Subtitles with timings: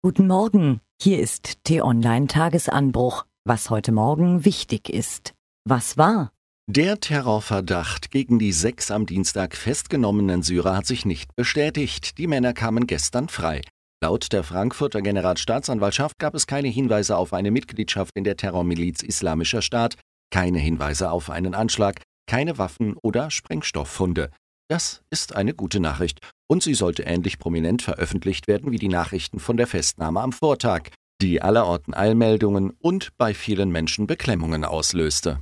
[0.00, 5.34] Guten Morgen, hier ist T-Online Tagesanbruch, was heute Morgen wichtig ist.
[5.64, 6.30] Was war?
[6.70, 12.16] Der Terrorverdacht gegen die sechs am Dienstag festgenommenen Syrer hat sich nicht bestätigt.
[12.16, 13.62] Die Männer kamen gestern frei.
[14.00, 19.62] Laut der Frankfurter Generalstaatsanwaltschaft gab es keine Hinweise auf eine Mitgliedschaft in der Terrormiliz Islamischer
[19.62, 19.96] Staat,
[20.30, 24.30] keine Hinweise auf einen Anschlag, keine Waffen oder Sprengstofffunde.
[24.70, 29.40] Das ist eine gute Nachricht und sie sollte ähnlich prominent veröffentlicht werden wie die Nachrichten
[29.40, 30.90] von der Festnahme am Vortag,
[31.22, 35.40] die allerorten Eilmeldungen und bei vielen Menschen Beklemmungen auslöste.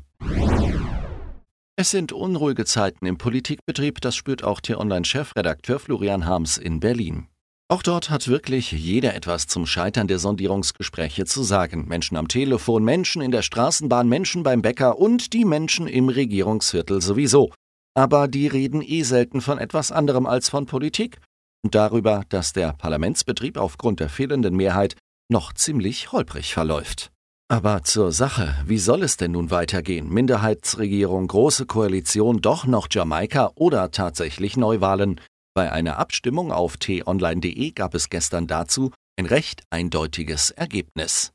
[1.74, 7.26] Es sind unruhige Zeiten im Politikbetrieb, das spürt auch T-Online-Chefredakteur Florian Harms in Berlin.
[7.68, 11.88] Auch dort hat wirklich jeder etwas zum Scheitern der Sondierungsgespräche zu sagen.
[11.88, 17.02] Menschen am Telefon, Menschen in der Straßenbahn, Menschen beim Bäcker und die Menschen im Regierungsviertel
[17.02, 17.50] sowieso.
[17.96, 21.18] Aber die reden eh selten von etwas anderem als von Politik
[21.64, 24.96] und darüber, dass der Parlamentsbetrieb aufgrund der fehlenden Mehrheit
[25.30, 27.10] noch ziemlich holprig verläuft.
[27.48, 30.09] Aber zur Sache, wie soll es denn nun weitergehen?
[30.09, 35.20] Minderheitsregierung, große Koalition, doch noch Jamaika oder tatsächlich Neuwahlen?
[35.54, 41.32] Bei einer Abstimmung auf t-online.de gab es gestern dazu ein recht eindeutiges Ergebnis.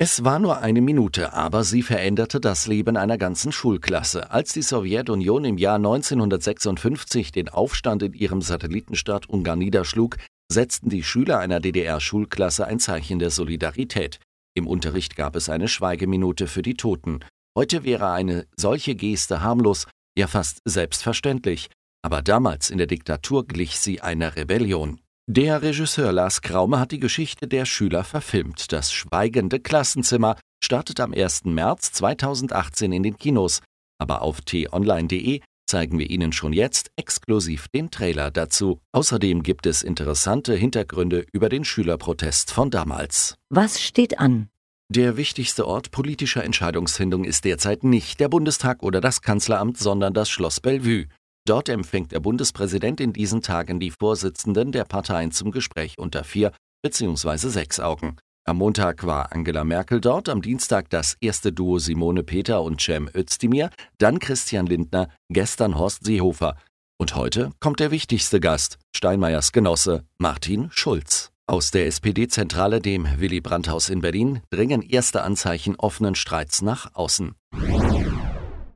[0.00, 4.30] Es war nur eine Minute, aber sie veränderte das Leben einer ganzen Schulklasse.
[4.30, 10.16] Als die Sowjetunion im Jahr 1956 den Aufstand in ihrem Satellitenstaat Ungarn niederschlug,
[10.50, 14.20] setzten die Schüler einer DDR-Schulklasse ein Zeichen der Solidarität.
[14.54, 17.20] Im Unterricht gab es eine Schweigeminute für die Toten.
[17.56, 21.70] Heute wäre eine solche Geste harmlos, ja fast selbstverständlich
[22.02, 25.00] aber damals in der Diktatur glich sie einer Rebellion.
[25.30, 28.72] Der Regisseur Lars Kraume hat die Geschichte der Schüler verfilmt.
[28.72, 31.44] Das schweigende Klassenzimmer startet am 1.
[31.44, 33.60] März 2018 in den Kinos.
[33.98, 38.80] Aber auf t-online.de zeigen wir Ihnen schon jetzt exklusiv den Trailer dazu.
[38.92, 43.36] Außerdem gibt es interessante Hintergründe über den Schülerprotest von damals.
[43.50, 44.48] Was steht an?
[44.90, 50.30] Der wichtigste Ort politischer Entscheidungsfindung ist derzeit nicht der Bundestag oder das Kanzleramt, sondern das
[50.30, 51.04] Schloss Bellevue.
[51.48, 56.52] Dort empfängt der Bundespräsident in diesen Tagen die Vorsitzenden der Parteien zum Gespräch unter vier
[56.82, 57.48] bzw.
[57.48, 58.16] sechs Augen.
[58.44, 63.08] Am Montag war Angela Merkel dort, am Dienstag das erste Duo Simone Peter und Cem
[63.14, 66.58] Özdemir, dann Christian Lindner, gestern Horst Seehofer.
[67.00, 71.30] Und heute kommt der wichtigste Gast, Steinmeiers Genosse Martin Schulz.
[71.46, 77.34] Aus der SPD-Zentrale, dem Willy Brandt-Haus in Berlin, dringen erste Anzeichen offenen Streits nach außen.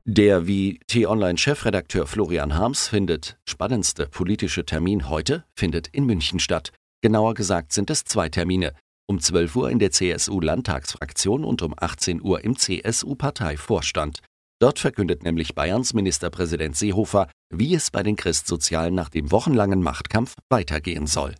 [0.05, 6.73] Der wie T-Online-Chefredakteur Florian Harms findet, spannendste politische Termin heute findet in München statt.
[7.01, 8.73] Genauer gesagt sind es zwei Termine.
[9.07, 14.19] Um 12 Uhr in der CSU-Landtagsfraktion und um 18 Uhr im CSU-Parteivorstand.
[14.59, 20.33] Dort verkündet nämlich Bayerns Ministerpräsident Seehofer, wie es bei den Christsozialen nach dem wochenlangen Machtkampf
[20.49, 21.33] weitergehen soll.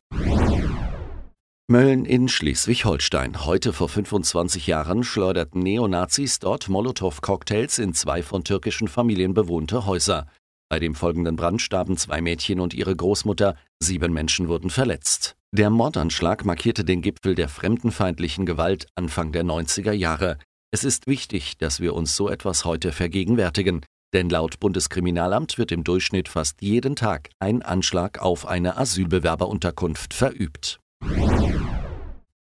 [1.70, 3.46] Mölln in Schleswig-Holstein.
[3.46, 10.28] Heute vor 25 Jahren schleuderten Neonazis dort Molotow-Cocktails in zwei von türkischen Familien bewohnte Häuser.
[10.70, 15.38] Bei dem folgenden Brand starben zwei Mädchen und ihre Großmutter, sieben Menschen wurden verletzt.
[15.56, 20.40] Der Mordanschlag markierte den Gipfel der fremdenfeindlichen Gewalt Anfang der 90er Jahre.
[20.72, 25.86] Es ist wichtig, dass wir uns so etwas heute vergegenwärtigen, denn laut Bundeskriminalamt wird im
[25.86, 30.83] Durchschnitt fast jeden Tag ein Anschlag auf eine Asylbewerberunterkunft verübt.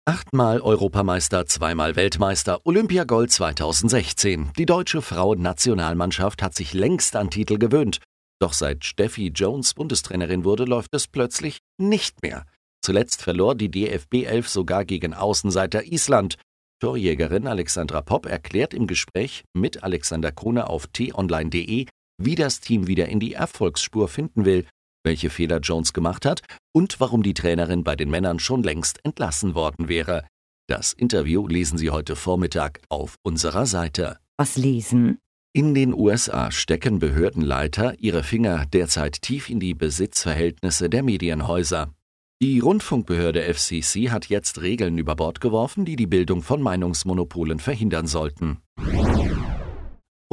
[0.06, 4.52] Achtmal Europameister, zweimal Weltmeister, Olympiagold 2016.
[4.58, 8.00] Die deutsche Frauennationalmannschaft hat sich längst an Titel gewöhnt.
[8.42, 12.46] Doch seit Steffi Jones Bundestrainerin wurde, läuft es plötzlich nicht mehr.
[12.82, 16.36] Zuletzt verlor die DFB 11 sogar gegen Außenseiter Island.
[16.82, 21.86] Torjägerin Alexandra Popp erklärt im Gespräch mit Alexander Krone auf t-online.de,
[22.22, 24.66] wie das Team wieder in die Erfolgsspur finden will
[25.04, 26.42] welche Fehler Jones gemacht hat
[26.74, 30.26] und warum die Trainerin bei den Männern schon längst entlassen worden wäre.
[30.68, 34.18] Das Interview lesen Sie heute Vormittag auf unserer Seite.
[34.38, 35.20] Was lesen?
[35.56, 41.94] In den USA stecken Behördenleiter ihre Finger derzeit tief in die Besitzverhältnisse der Medienhäuser.
[42.42, 48.08] Die Rundfunkbehörde FCC hat jetzt Regeln über Bord geworfen, die die Bildung von Meinungsmonopolen verhindern
[48.08, 48.64] sollten.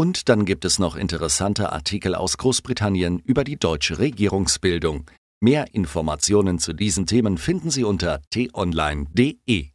[0.00, 5.10] Und dann gibt es noch interessante Artikel aus Großbritannien über die deutsche Regierungsbildung.
[5.40, 9.72] Mehr Informationen zu diesen Themen finden Sie unter t-online.de.